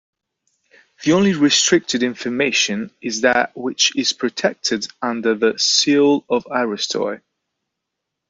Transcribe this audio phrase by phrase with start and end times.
[1.03, 7.21] The only restricted information is that which is protected under the "Seal Of Aristoi".